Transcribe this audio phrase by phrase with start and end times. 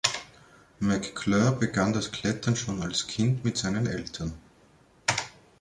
[0.79, 4.33] McClure begann das Klettern schon als Kind mit seinen Eltern.